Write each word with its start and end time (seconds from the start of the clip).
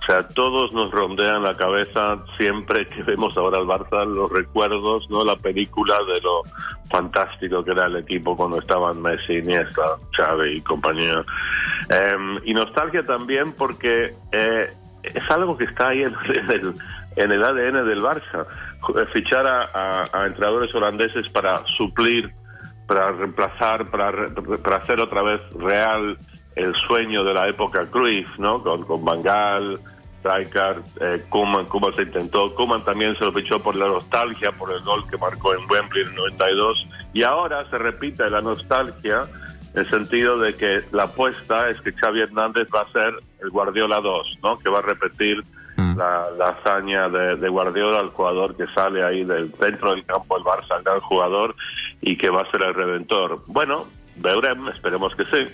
O 0.00 0.06
sea, 0.06 0.26
todos 0.28 0.72
nos 0.72 0.90
rondean 0.90 1.42
la 1.42 1.54
cabeza 1.56 2.24
siempre 2.38 2.86
que 2.88 3.02
vemos 3.02 3.36
ahora 3.36 3.58
al 3.58 3.66
Barça 3.66 4.06
los 4.06 4.32
recuerdos, 4.32 5.08
no 5.10 5.24
la 5.24 5.36
película 5.36 5.94
de 6.06 6.20
lo 6.22 6.42
fantástico 6.90 7.62
que 7.62 7.72
era 7.72 7.86
el 7.86 7.96
equipo 7.96 8.34
cuando 8.34 8.58
estaban 8.58 9.02
Messi, 9.02 9.34
Iniesta, 9.34 9.82
Xavi 10.16 10.56
y 10.56 10.60
compañía. 10.62 11.22
Eh, 11.90 12.40
y 12.44 12.54
nostalgia 12.54 13.04
también 13.04 13.52
porque 13.52 14.14
eh, 14.32 14.72
es 15.02 15.30
algo 15.30 15.56
que 15.56 15.64
está 15.64 15.88
ahí 15.88 16.02
en, 16.02 17.30
el 17.32 17.44
ADN 17.44 17.84
del 17.84 18.02
Barça. 18.02 18.46
Fichar 19.12 19.46
a, 19.46 20.06
a, 20.12 20.26
entrenadores 20.26 20.74
holandeses 20.74 21.30
para 21.30 21.62
suplir, 21.76 22.32
para 22.86 23.12
reemplazar, 23.12 23.90
para, 23.90 24.12
para, 24.62 24.76
hacer 24.76 24.98
otra 25.00 25.22
vez 25.22 25.40
real 25.58 26.16
el 26.56 26.74
sueño 26.86 27.22
de 27.24 27.34
la 27.34 27.48
época 27.48 27.86
Cruyff, 27.86 28.38
¿no? 28.38 28.62
Con, 28.62 28.82
con 28.82 29.04
Van 29.04 29.22
Gaal, 29.22 29.78
Rijkaard, 30.22 30.82
eh, 31.00 31.24
Koeman, 31.28 31.66
Koeman 31.66 31.94
se 31.94 32.02
intentó. 32.02 32.54
Koeman 32.54 32.84
también 32.84 33.16
se 33.16 33.24
lo 33.24 33.32
fichó 33.32 33.62
por 33.62 33.76
la 33.76 33.86
nostalgia, 33.86 34.52
por 34.52 34.72
el 34.72 34.80
gol 34.82 35.08
que 35.08 35.16
marcó 35.16 35.54
en 35.54 35.60
Wembley 35.70 36.02
en 36.02 36.08
el 36.08 36.14
92. 36.14 36.86
Y 37.12 37.22
ahora 37.22 37.68
se 37.70 37.78
repite 37.78 38.28
la 38.30 38.40
nostalgia 38.40 39.22
en 39.74 39.80
el 39.80 39.88
sentido 39.88 40.38
de 40.38 40.54
que 40.54 40.82
la 40.92 41.04
apuesta 41.04 41.70
es 41.70 41.80
que 41.80 41.92
Xavi 41.92 42.20
Hernández 42.20 42.68
va 42.74 42.82
a 42.82 42.92
ser 42.92 43.14
el 43.40 43.50
Guardiola 43.50 44.00
2, 44.00 44.38
¿no? 44.42 44.58
Que 44.58 44.68
va 44.68 44.78
a 44.80 44.82
repetir 44.82 45.44
Mm. 45.80 45.96
la, 45.96 46.48
hazaña 46.48 47.08
de, 47.08 47.48
Guardiola, 47.48 48.00
el 48.00 48.10
jugador 48.10 48.54
que 48.56 48.66
sale 48.74 49.02
ahí 49.02 49.24
del 49.24 49.52
centro 49.54 49.92
del 49.92 50.04
campo 50.04 50.36
del 50.36 50.44
Barça, 50.44 50.76
el 50.76 50.84
gran 50.84 51.00
jugador, 51.00 51.56
y 52.02 52.16
que 52.16 52.28
va 52.28 52.42
a 52.42 52.50
ser 52.50 52.62
el 52.62 52.74
redentor. 52.74 53.42
Bueno, 53.46 53.86
veurem, 54.16 54.68
esperemos 54.68 55.14
que 55.14 55.24
sí. 55.24 55.48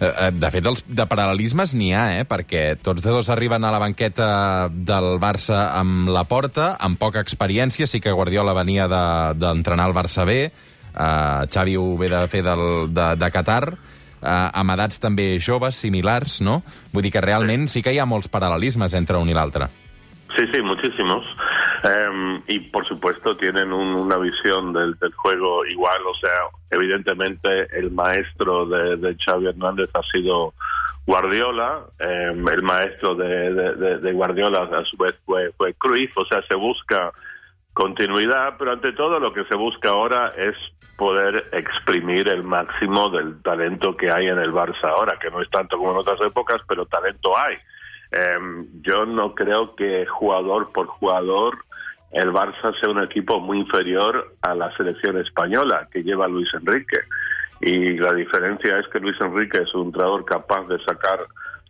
Eh, 0.00 0.06
eh, 0.06 0.30
de 0.30 0.50
fet, 0.54 0.66
els, 0.70 0.84
de 0.86 1.06
paral·lelismes 1.10 1.74
n'hi 1.74 1.90
ha, 1.90 2.04
eh? 2.20 2.24
perquè 2.28 2.78
tots 2.78 3.02
dos 3.02 3.30
arriben 3.34 3.64
a 3.66 3.72
la 3.74 3.80
banqueta 3.82 4.30
del 4.70 5.18
Barça 5.18 5.72
amb 5.74 6.12
la 6.14 6.22
porta, 6.30 6.76
amb 6.78 7.00
poca 7.00 7.22
experiència, 7.24 7.88
sí 7.90 7.98
que 8.00 8.14
Guardiola 8.14 8.54
venia 8.54 8.86
d'entrenar 8.86 9.88
de, 9.88 9.90
el 9.90 9.96
Barça 9.96 10.26
bé, 10.28 10.40
uh, 10.94 11.48
Xavi 11.50 11.74
ho 11.76 11.96
ve 11.98 12.12
de 12.14 12.22
fer 12.30 12.44
del, 12.46 12.92
de, 12.94 13.08
de 13.18 13.30
Qatar, 13.34 13.62
eh, 14.22 14.48
amb 14.60 14.74
edats 14.74 15.02
també 15.02 15.36
joves, 15.42 15.78
similars, 15.82 16.40
no? 16.46 16.60
Vull 16.92 17.06
dir 17.06 17.12
que 17.14 17.24
realment 17.24 17.68
sí 17.70 17.82
que 17.82 17.94
hi 17.94 17.98
ha 17.98 18.06
molts 18.08 18.30
paral·lelismes 18.30 18.94
entre 18.98 19.18
un 19.18 19.30
i 19.30 19.36
l'altre. 19.36 19.70
Sí, 20.36 20.44
sí, 20.52 20.62
muchísimos. 20.62 21.26
Eh, 21.84 22.40
y 22.48 22.58
por 22.70 22.86
supuesto 22.86 23.36
tienen 23.36 23.72
un, 23.72 23.94
una 23.94 24.16
visión 24.16 24.72
del, 24.72 24.94
del, 24.98 25.12
juego 25.12 25.64
igual. 25.66 26.00
O 26.06 26.14
sea, 26.14 26.32
evidentemente 26.70 27.66
el 27.78 27.90
maestro 27.90 28.66
de, 28.66 28.96
de 28.96 29.16
Xavi 29.16 29.46
Hernández 29.46 29.90
ha 29.94 30.02
sido 30.12 30.54
Guardiola. 31.06 31.84
Eh, 31.98 32.32
el 32.52 32.62
maestro 32.62 33.14
de, 33.14 34.12
Guardiola 34.12 34.62
a 34.62 34.84
su 34.84 34.96
vez 34.98 35.14
fue, 35.24 35.52
fue 35.56 35.74
Cruyff. 35.74 36.16
O 36.18 36.24
sea, 36.26 36.42
se 36.48 36.56
busca 36.56 37.12
continuidad, 37.72 38.56
pero 38.58 38.72
ante 38.72 38.92
todo 38.92 39.20
lo 39.20 39.32
que 39.32 39.44
se 39.44 39.56
busca 39.56 39.90
ahora 39.90 40.32
es 40.36 40.56
poder 40.96 41.48
exprimir 41.52 42.28
el 42.28 42.42
máximo 42.42 43.08
del 43.08 43.40
talento 43.40 43.96
que 43.96 44.10
hay 44.10 44.26
en 44.26 44.38
el 44.38 44.52
Barça 44.52 44.88
ahora, 44.88 45.16
que 45.18 45.30
no 45.30 45.40
es 45.40 45.48
tanto 45.48 45.78
como 45.78 45.92
en 45.92 45.98
otras 45.98 46.20
épocas, 46.20 46.60
pero 46.68 46.86
talento 46.86 47.38
hay. 47.38 47.56
Eh, 48.12 48.66
yo 48.82 49.06
no 49.06 49.34
creo 49.34 49.74
que 49.74 50.06
jugador 50.06 50.72
por 50.72 50.86
jugador 50.86 51.58
el 52.10 52.32
Barça 52.32 52.78
sea 52.80 52.90
un 52.90 53.02
equipo 53.02 53.38
muy 53.38 53.58
inferior 53.58 54.34
a 54.40 54.54
la 54.54 54.74
selección 54.76 55.18
española 55.18 55.88
que 55.92 56.02
lleva 56.02 56.26
Luis 56.26 56.48
Enrique. 56.54 57.00
Y 57.60 57.98
la 57.98 58.14
diferencia 58.14 58.78
es 58.78 58.86
que 58.88 59.00
Luis 59.00 59.20
Enrique 59.20 59.62
es 59.62 59.74
un 59.74 59.86
entrenador 59.86 60.24
capaz 60.24 60.66
de 60.68 60.82
sacar 60.84 61.20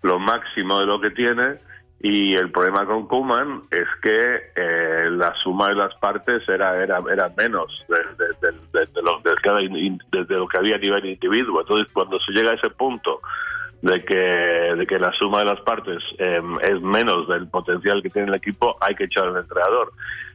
lo 0.02 0.18
máximo 0.18 0.78
de 0.78 0.86
lo 0.86 1.00
que 1.00 1.10
tiene 1.10 1.58
y 2.00 2.34
el 2.34 2.52
problema 2.52 2.86
con 2.86 3.08
Kuman 3.08 3.64
es 3.72 3.88
que 4.00 4.52
eh, 4.54 5.10
la 5.10 5.34
suma 5.42 5.68
de 5.68 5.74
las 5.74 5.92
partes 5.96 6.48
era 6.48 6.80
era, 6.80 7.02
era 7.10 7.28
menos 7.36 7.84
de, 7.88 9.02
lo, 9.02 9.20
que 9.20 10.58
había 10.58 10.76
a 10.76 10.78
nivel 10.78 11.06
individuo. 11.06 11.60
Entonces, 11.60 11.92
cuando 11.92 12.20
se 12.20 12.30
llega 12.32 12.52
a 12.52 12.54
ese 12.54 12.70
punto 12.70 13.20
de 13.82 14.04
que, 14.04 14.16
de 14.16 14.86
que 14.86 14.98
la 14.98 15.12
suma 15.12 15.40
de 15.40 15.44
las 15.44 15.60
partes 15.60 16.02
eh, 16.18 16.40
es 16.62 16.82
menos 16.82 17.28
del 17.28 17.48
potencial 17.48 18.02
que 18.02 18.10
tiene 18.10 18.28
el 18.28 18.34
equipo, 18.34 18.76
hay 18.80 18.94
que 18.94 19.04
echar 19.04 19.28
al 19.28 19.36
entrenador. 19.36 19.92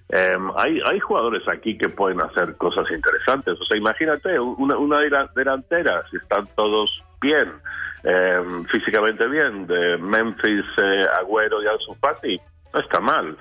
Eh, 0.10 0.38
hay, 0.56 0.80
hay 0.86 1.00
jugadores 1.00 1.44
aquí 1.48 1.78
que 1.78 1.90
pueden 1.90 2.22
hacer 2.22 2.56
cosas 2.58 2.90
interesantes. 2.92 3.60
O 3.60 3.66
sea, 3.66 3.78
imagínate 3.78 4.40
una, 4.40 4.78
una 4.78 5.00
delantera, 5.36 6.04
si 6.10 6.18
están 6.18 6.48
todos 6.56 7.04
bien 7.22 7.52
eh, 8.04 8.42
físicamente 8.72 9.28
bien, 9.28 9.66
de 9.66 9.98
Memphis, 9.98 10.66
eh, 10.78 11.06
Agüero 11.20 11.64
y 11.64 11.68
Ansu 11.68 11.96
Fati, 11.96 12.40
no 12.74 12.80
está 12.80 13.00
mal. 13.00 13.38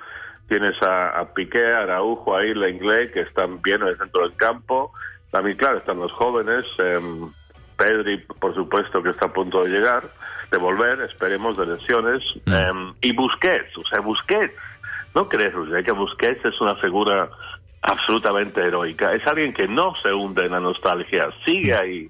Tienes 0.47 0.81
a, 0.81 1.19
a 1.19 1.33
Piqué, 1.33 1.65
Araujo, 1.65 2.35
ahí, 2.35 2.53
la 2.53 2.69
inglés, 2.69 3.11
que 3.11 3.21
están 3.21 3.61
bien 3.61 3.81
en 3.81 3.89
el 3.89 3.97
centro 3.97 4.23
del 4.23 4.35
campo. 4.35 4.91
También, 5.31 5.57
claro, 5.57 5.77
están 5.77 5.99
los 5.99 6.11
jóvenes. 6.13 6.65
Pedri, 7.77 8.17
por 8.17 8.53
supuesto, 8.53 9.01
que 9.01 9.09
está 9.09 9.27
a 9.27 9.33
punto 9.33 9.63
de 9.63 9.69
llegar, 9.69 10.03
de 10.51 10.57
volver, 10.57 11.01
esperemos, 11.01 11.57
de 11.57 11.65
lesiones. 11.65 12.23
Mm. 12.45 12.53
Eh, 12.53 12.93
y 13.01 13.13
Busquets, 13.13 13.77
o 13.77 13.83
sea, 13.83 13.99
Busquets. 13.99 14.53
¿No 15.15 15.29
crees, 15.29 15.53
Roger, 15.53 15.83
que 15.83 15.91
Busquets 15.91 16.43
es 16.45 16.59
una 16.59 16.75
figura 16.75 17.29
absolutamente 17.81 18.61
heroica? 18.61 19.13
Es 19.13 19.25
alguien 19.27 19.53
que 19.53 19.67
no 19.67 19.93
se 19.95 20.11
hunde 20.11 20.45
en 20.45 20.51
la 20.51 20.59
nostalgia, 20.59 21.29
sigue 21.45 21.73
ahí. 21.75 22.09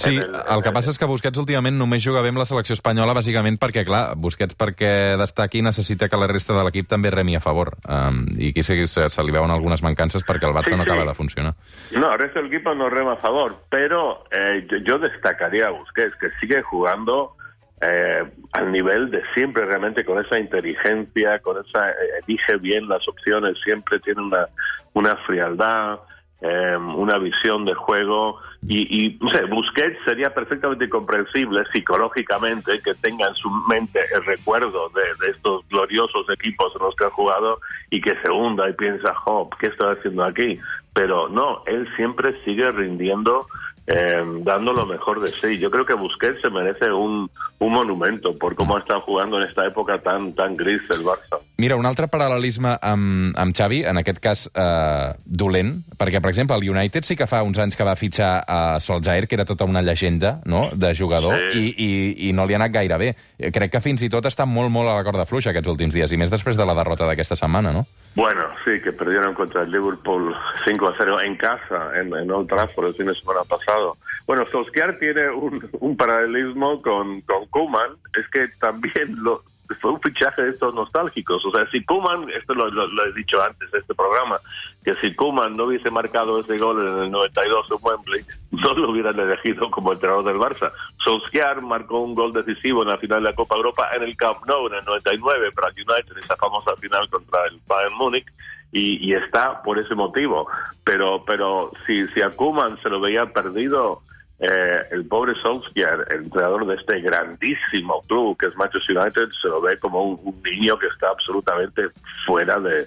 Sí, 0.00 0.16
el, 0.16 0.34
el 0.34 0.62
que 0.64 0.72
passa 0.72 0.92
és 0.94 0.98
que 1.00 1.08
Busquets 1.08 1.40
últimament 1.42 1.76
només 1.76 2.02
juga 2.04 2.22
bé 2.24 2.32
amb 2.32 2.40
la 2.40 2.46
selecció 2.48 2.76
espanyola, 2.76 3.14
bàsicament 3.16 3.58
perquè, 3.60 3.84
clar, 3.88 4.14
Busquets 4.16 4.56
perquè 4.58 4.92
destaqui 5.20 5.60
necessita 5.66 6.08
que 6.08 6.20
la 6.20 6.28
resta 6.30 6.56
de 6.56 6.64
l'equip 6.66 6.88
també 6.88 7.12
remi 7.12 7.36
a 7.36 7.42
favor. 7.44 7.74
Um, 7.84 8.24
I 8.40 8.52
aquí 8.54 8.64
se, 8.66 8.78
se, 8.88 9.08
se 9.12 9.26
li 9.26 9.34
veuen 9.34 9.52
algunes 9.52 9.84
mancances 9.84 10.24
perquè 10.26 10.48
el 10.48 10.56
Barça 10.56 10.72
sí, 10.72 10.78
no 10.78 10.86
acaba 10.86 11.04
de 11.04 11.16
funcionar. 11.18 11.54
No, 11.96 12.12
el 12.12 12.18
resto 12.18 12.40
del 12.40 12.48
equipo 12.48 12.74
no 12.74 12.88
rema 12.88 13.18
a 13.18 13.20
favor, 13.20 13.58
pero 13.68 14.24
eh, 14.30 14.66
yo, 14.70 14.78
yo 14.86 14.98
destacaría 14.98 15.68
a 15.68 15.76
Busquets, 15.76 16.16
que 16.16 16.30
sigue 16.40 16.62
jugando 16.62 17.36
eh, 17.80 18.24
al 18.52 18.72
nivel 18.72 19.10
de 19.10 19.22
siempre, 19.34 19.64
realmente 19.64 20.04
con 20.04 20.24
esa 20.24 20.38
inteligencia, 20.38 21.38
con 21.40 21.64
esa, 21.64 21.90
eh, 21.90 22.22
elige 22.26 22.56
bien 22.58 22.88
las 22.88 23.06
opciones, 23.08 23.56
siempre 23.64 23.98
tiene 24.00 24.22
una, 24.22 24.48
una 24.94 25.16
frialdad, 25.26 26.00
eh, 26.42 26.76
una 26.76 27.18
visión 27.18 27.64
de 27.64 27.74
juego 27.74 28.38
y, 28.66 29.06
y 29.06 29.18
Busquets 29.48 29.98
sería 30.04 30.32
perfectamente 30.32 30.88
comprensible 30.88 31.64
psicológicamente 31.72 32.80
que 32.82 32.94
tenga 32.94 33.28
en 33.28 33.34
su 33.34 33.50
mente 33.68 34.00
el 34.14 34.24
recuerdo 34.24 34.90
de, 34.90 35.30
estos 35.30 35.66
gloriosos 35.68 36.28
equipos 36.30 36.72
en 36.76 36.86
los 36.86 36.94
que 36.96 37.04
ha 37.04 37.10
jugado 37.10 37.60
y 37.90 38.00
que 38.00 38.14
se 38.22 38.30
hunda 38.30 38.68
y 38.68 38.72
piensa, 38.74 39.14
oh, 39.26 39.48
¿qué 39.58 39.66
estoy 39.66 39.96
haciendo 39.96 40.24
aquí? 40.24 40.58
Pero 40.94 41.28
no, 41.28 41.62
él 41.66 41.88
siempre 41.96 42.34
sigue 42.44 42.70
rindiendo 42.72 43.46
eh, 43.86 44.22
dando 44.42 44.72
lo 44.72 44.86
mejor 44.86 45.20
de 45.20 45.28
sí. 45.28 45.58
Yo 45.58 45.70
creo 45.70 45.84
que 45.84 45.94
Busquets 45.94 46.40
se 46.40 46.50
merece 46.50 46.92
un, 46.92 47.30
un 47.58 47.72
monumento 47.72 48.36
por 48.38 48.54
cómo 48.54 48.76
ha 48.76 48.80
estado 48.80 49.00
jugando 49.00 49.38
en 49.40 49.48
esta 49.48 49.66
época 49.66 50.00
tan, 50.00 50.32
tan 50.34 50.56
gris 50.56 50.82
el 50.90 51.04
Barça. 51.04 51.40
Mira, 51.60 51.76
un 51.76 51.84
altre 51.84 52.06
paral·lelisme 52.08 52.70
amb, 52.80 53.34
amb 53.36 53.52
Xavi, 53.52 53.82
en 53.84 54.00
aquest 54.00 54.20
cas 54.24 54.46
eh, 54.48 55.10
dolent, 55.26 55.74
perquè, 56.00 56.22
per 56.24 56.30
exemple, 56.30 56.56
el 56.56 56.64
United 56.72 57.04
sí 57.04 57.18
que 57.18 57.26
fa 57.28 57.42
uns 57.44 57.58
anys 57.60 57.76
que 57.76 57.84
va 57.84 57.92
fitxar 58.00 58.30
a 58.48 58.78
Solskjaer, 58.80 59.26
que 59.28 59.36
era 59.36 59.44
tota 59.44 59.66
una 59.68 59.82
llegenda 59.84 60.38
no? 60.48 60.70
de 60.72 60.94
jugador, 60.96 61.36
Sí. 61.52 61.60
i, 61.60 61.84
i, 61.84 62.28
i 62.28 62.32
no 62.32 62.46
li 62.48 62.56
ha 62.56 62.60
anat 62.62 62.72
gaire 62.72 62.96
bé. 62.96 63.10
Crec 63.52 63.74
que 63.74 63.82
fins 63.84 64.00
i 64.06 64.08
tot 64.08 64.24
està 64.24 64.46
molt, 64.48 64.72
molt 64.72 64.88
a 64.88 64.94
la 64.96 65.04
corda 65.04 65.26
fluixa 65.28 65.52
aquests 65.52 65.68
últims 65.68 65.92
dies, 65.92 66.12
i 66.12 66.16
més 66.16 66.32
després 66.32 66.56
de 66.56 66.64
la 66.64 66.78
derrota 66.78 67.04
d'aquesta 67.10 67.36
setmana, 67.36 67.74
no? 67.76 67.84
Bueno, 68.16 68.48
sí, 68.64 68.80
que 68.80 68.92
perdieron 68.96 69.34
contra 69.34 69.62
el 69.62 69.70
Liverpool 69.70 70.32
5 70.64 70.88
a 70.88 70.94
0 70.96 71.20
en 71.28 71.36
casa, 71.36 71.90
en, 72.00 72.14
en 72.16 72.30
Old 72.30 72.48
Trafford 72.48 72.88
el 72.88 72.94
fin 72.94 73.12
de 73.12 73.14
semana 73.20 73.44
pasado. 73.44 73.98
Bueno, 74.26 74.46
Solskjaer 74.50 74.98
tiene 74.98 75.28
un, 75.28 75.60
un 75.80 75.96
paralelismo 75.96 76.80
con, 76.80 77.20
con 77.22 77.46
Koeman, 77.50 77.98
es 78.18 78.26
que 78.32 78.48
también 78.60 79.14
lo, 79.22 79.42
fue 79.76 79.92
un 79.92 80.00
fichaje 80.00 80.42
de 80.42 80.50
estos 80.50 80.74
nostálgicos. 80.74 81.44
O 81.44 81.50
sea, 81.50 81.68
si 81.70 81.84
Koeman, 81.84 82.28
esto 82.30 82.54
lo, 82.54 82.68
he 83.04 83.12
dicho 83.12 83.42
antes 83.42 83.70
de 83.70 83.78
este 83.78 83.94
programa, 83.94 84.40
que 84.84 84.94
si 84.94 85.14
Koeman 85.14 85.56
no 85.56 85.64
hubiese 85.64 85.90
marcado 85.90 86.40
ese 86.40 86.56
gol 86.56 86.80
en 86.86 87.04
el 87.04 87.10
92 87.10 87.66
en 87.70 87.78
Wembley, 87.80 88.24
no 88.50 88.74
lo 88.74 88.90
hubieran 88.90 89.18
elegido 89.18 89.70
como 89.70 89.92
entrenador 89.92 90.24
del 90.24 90.38
Barça. 90.38 90.72
Solskjaer 91.04 91.62
marcó 91.62 92.00
un 92.00 92.14
gol 92.14 92.32
decisivo 92.32 92.82
en 92.82 92.88
la 92.88 92.98
final 92.98 93.22
de 93.22 93.30
la 93.30 93.34
Copa 93.36 93.56
Europa 93.56 93.88
en 93.94 94.02
el 94.02 94.16
Camp 94.16 94.44
Nou 94.46 94.66
en 94.68 94.74
el 94.74 94.84
99 94.84 95.52
para 95.52 95.68
United, 95.68 96.16
esa 96.18 96.36
famosa 96.36 96.74
final 96.76 97.08
contra 97.10 97.44
el 97.46 97.60
Bayern 97.66 97.94
Múnich. 97.94 98.26
Y, 98.72 99.04
y 99.04 99.14
está 99.14 99.62
por 99.62 99.80
ese 99.80 99.96
motivo. 99.96 100.46
Pero, 100.84 101.24
pero 101.24 101.72
si, 101.86 102.06
si 102.08 102.22
a 102.22 102.30
Koeman 102.30 102.80
se 102.82 102.88
lo 102.88 103.00
veía 103.00 103.26
perdido, 103.26 104.02
eh, 104.40 104.82
el 104.92 105.04
pobre 105.06 105.34
Solskjaer, 105.42 106.06
el 106.12 106.24
entrenador 106.24 106.66
de 106.66 106.74
este 106.76 107.00
grandísimo 107.00 108.02
club 108.08 108.38
que 108.38 108.46
es 108.46 108.56
Manchester 108.56 108.96
United, 108.98 109.28
se 109.40 109.48
lo 109.48 109.60
ve 109.60 109.78
como 109.78 110.02
un, 110.02 110.20
un 110.22 110.42
niño 110.42 110.78
que 110.78 110.86
está 110.86 111.10
absolutamente 111.10 111.88
fuera 112.26 112.58
de, 112.58 112.86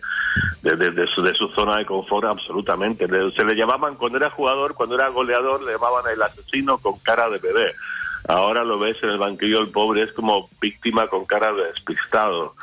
de, 0.64 0.76
de- 0.76 0.90
de 0.92 1.08
su, 1.08 1.22
de 1.22 1.34
su 1.36 1.48
zona 1.50 1.78
de 1.78 1.86
confort, 1.86 2.26
absolutamente. 2.26 3.08
Se 3.36 3.46
le 3.46 3.56
llamaban, 3.56 3.96
cuando 3.96 4.18
era 4.18 4.30
jugador, 4.32 4.74
cuando 4.74 4.96
era 4.96 5.10
goleador, 5.10 5.62
le 5.64 5.74
llamaban 5.74 6.12
el 6.12 6.22
asesino 6.22 6.78
con 6.80 6.98
cara 7.00 7.30
de 7.30 7.38
bebé. 7.38 7.76
Ahora 8.28 8.64
lo 8.64 8.80
ves 8.80 8.96
en 9.04 9.10
el 9.10 9.18
banquillo, 9.18 9.60
el 9.60 9.70
pobre 9.70 10.04
es 10.04 10.14
como 10.14 10.50
víctima 10.62 11.08
con 11.08 11.26
cara 11.26 11.52
de 11.52 11.66
despistado. 11.66 12.56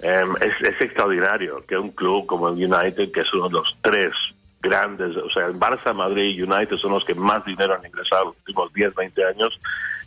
Em, 0.00 0.32
es, 0.36 0.68
es 0.68 0.80
extraordinario 0.80 1.64
que 1.66 1.76
un 1.76 1.90
club 1.90 2.24
como 2.26 2.48
el 2.48 2.54
United, 2.54 3.10
que 3.12 3.20
es 3.22 3.34
uno 3.34 3.48
de 3.48 3.54
los 3.54 3.76
tres 3.82 4.12
grandes, 4.60 5.16
o 5.16 5.30
sea, 5.30 5.46
el 5.46 5.54
Barça, 5.54 5.94
Madrid 5.94 6.36
y 6.36 6.42
United 6.42 6.76
son 6.76 6.92
los 6.92 7.04
que 7.04 7.14
más 7.14 7.44
dinero 7.44 7.74
han 7.74 7.86
ingresado 7.86 8.22
en 8.22 8.28
los 8.28 8.36
últimos 8.38 8.72
10, 8.72 8.94
20 8.94 9.24
años 9.24 9.60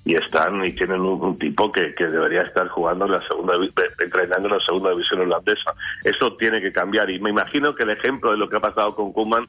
y 0.04 0.16
están 0.16 0.66
y 0.66 0.74
tienen 0.74 1.02
un, 1.02 1.38
tipo 1.38 1.72
que, 1.72 1.94
que 1.94 2.06
debería 2.06 2.42
estar 2.42 2.68
jugando 2.70 3.06
en 3.06 3.12
la 3.12 3.28
segunda, 3.28 3.54
entrenando 4.04 4.48
en 4.48 4.58
la 4.58 4.66
segunda 4.66 4.90
división 4.90 5.22
holandesa. 5.22 5.74
Eso 6.04 6.36
tiene 6.38 6.60
que 6.60 6.74
cambiar 6.74 7.10
y 7.10 7.20
me 7.20 7.30
imagino 7.30 7.76
que 7.76 7.84
el 7.84 7.92
ejemplo 7.92 8.32
de 8.32 8.38
lo 8.38 8.50
que 8.50 8.58
ha 8.58 8.62
pasado 8.62 8.96
con 8.96 9.14
Koeman 9.14 9.48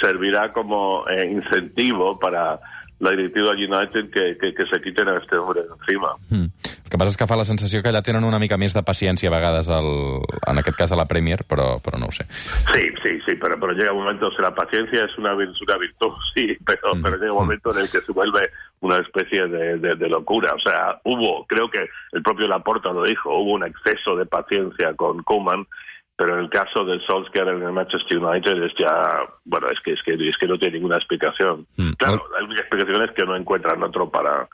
servirá 0.00 0.52
como 0.52 1.08
eh, 1.08 1.26
incentivo 1.26 2.18
para 2.18 2.60
la 3.00 3.10
directiva 3.10 3.52
United 3.52 4.10
que, 4.10 4.38
que, 4.38 4.54
que 4.54 4.66
se 4.66 4.80
quiten 4.82 5.08
a 5.08 5.18
este 5.18 5.36
hombre 5.36 5.62
encima. 5.80 6.14
Mm. 6.30 6.46
El 6.94 6.98
que 7.00 7.02
passa 7.02 7.10
és 7.10 7.18
que 7.18 7.26
fa 7.26 7.34
la 7.34 7.44
sensació 7.48 7.80
que 7.82 7.90
allà 7.90 8.04
tenen 8.06 8.22
una 8.22 8.38
mica 8.38 8.54
més 8.54 8.70
de 8.76 8.80
paciència 8.86 9.26
a 9.26 9.32
vegades, 9.34 9.66
al, 9.66 9.88
en 10.46 10.60
aquest 10.60 10.76
cas 10.78 10.92
a 10.94 10.98
la 11.00 11.08
Premier, 11.10 11.40
però, 11.42 11.80
però 11.82 11.98
no 11.98 12.06
ho 12.06 12.12
sé. 12.14 12.22
Sí, 12.70 12.84
sí, 13.02 13.16
sí, 13.26 13.34
pero, 13.34 13.58
pero 13.58 13.72
llega 13.74 13.90
un 13.90 14.04
momento, 14.04 14.28
o 14.28 14.30
sea, 14.30 14.42
la 14.46 14.54
paciencia 14.54 15.02
es 15.04 15.18
una, 15.18 15.32
es 15.42 15.60
una 15.60 15.76
virtud, 15.76 16.12
sí, 16.36 16.56
pero, 16.64 16.94
pero 17.02 17.16
llega 17.18 17.32
un 17.32 17.40
momento 17.42 17.72
en 17.74 17.80
el 17.82 17.90
que 17.90 17.98
se 18.00 18.12
vuelve 18.12 18.46
una 18.78 18.98
especie 19.02 19.48
de, 19.48 19.78
de- 19.78 19.96
de 19.96 20.08
locura. 20.08 20.54
O 20.54 20.60
sea, 20.60 21.00
hubo, 21.02 21.44
creo 21.48 21.68
que 21.68 21.88
el 22.12 22.22
propio 22.22 22.46
Laporta 22.46 22.92
lo 22.92 23.02
dijo, 23.02 23.28
hubo 23.42 23.54
un 23.54 23.64
exceso 23.64 24.14
de 24.14 24.26
paciencia 24.26 24.94
con 24.94 25.20
Koeman, 25.24 25.66
pero 26.16 26.34
en 26.38 26.44
el 26.44 26.48
caso 26.48 26.84
del 26.84 27.04
Solskjaer 27.04 27.48
en 27.48 27.62
el 27.64 27.72
Manchester 27.72 28.18
United 28.18 28.62
es 28.62 28.72
ya, 28.78 29.18
bueno, 29.46 29.66
es 29.66 29.80
que, 29.80 29.94
es 29.94 30.02
que, 30.04 30.12
es 30.14 30.36
que 30.38 30.46
no 30.46 30.56
tiene 30.58 30.74
ninguna 30.76 30.94
explicación. 30.94 31.66
Mm. 31.76 31.90
Claro, 31.98 32.22
la 32.38 32.44
única 32.44 32.60
explicación 32.60 33.02
es 33.02 33.10
que 33.16 33.24
no 33.24 33.34
encuentran 33.34 33.82
otro 33.82 34.08
para, 34.10 34.46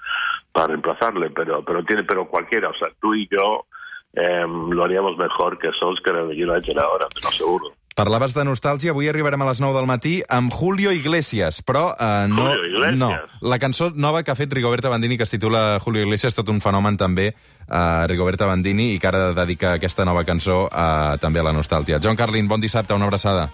para 0.53 0.69
reemplazarle, 0.69 1.31
pero, 1.31 1.65
pero 1.65 1.85
tiene, 1.85 2.05
pero 2.05 2.29
cualquiera, 2.29 2.69
o 2.71 2.75
sea, 2.75 2.89
tú 3.01 3.15
y 3.15 3.29
yo 3.31 3.67
em, 4.13 4.71
lo 4.71 4.85
haríamos 4.85 5.17
mejor 5.17 5.59
que 5.59 5.71
Solskjaer 5.79 6.17
en 6.25 6.31
el 6.31 6.51
United 6.51 6.79
ahora, 6.79 7.07
te 7.09 7.21
lo 7.21 7.29
aseguro. 7.29 7.73
Parlaves 7.95 8.33
de 8.33 8.45
nostàlgia, 8.47 8.93
avui 8.95 9.09
arribarem 9.11 9.43
a 9.43 9.49
les 9.49 9.59
9 9.61 9.75
del 9.77 9.89
matí 9.91 10.13
amb 10.31 10.53
Julio 10.55 10.93
Iglesias, 10.95 11.59
però 11.61 11.91
eh, 11.99 12.27
no, 12.31 12.47
Julio 12.47 12.67
Iglesias. 12.71 12.97
no. 12.97 13.11
La 13.43 13.59
cançó 13.59 13.91
nova 13.91 14.23
que 14.23 14.31
ha 14.31 14.39
fet 14.39 14.53
Rigoberta 14.53 14.89
Bandini, 14.89 15.19
que 15.19 15.27
es 15.27 15.31
titula 15.31 15.79
Julio 15.81 16.07
Iglesias, 16.07 16.35
tot 16.39 16.49
un 16.49 16.63
fenomen 16.63 16.97
també, 16.97 17.35
eh, 17.35 18.07
Rigoberta 18.07 18.47
Bandini, 18.47 18.95
i 18.95 18.99
que 18.99 19.11
ara 19.11 19.35
dedica 19.35 19.75
aquesta 19.75 20.07
nova 20.07 20.25
cançó 20.25 20.69
eh, 20.71 21.19
també 21.21 21.41
a 21.41 21.49
la 21.51 21.53
nostàlgia. 21.53 22.01
John 22.01 22.17
Carlin, 22.17 22.49
bon 22.49 22.63
dissabte, 22.63 22.95
una 22.95 23.11
abraçada. 23.11 23.51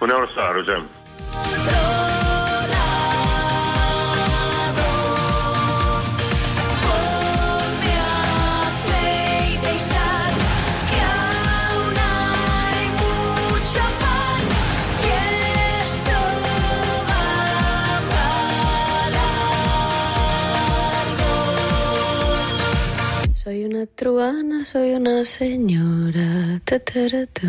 Una 0.00 0.16
abraçada, 0.16 0.52
Roger. 0.52 1.85
Truana, 23.94 24.64
soy 24.64 24.94
una 24.94 25.24
señora. 25.24 26.60
ta, 26.64 26.78
ta. 26.80 27.48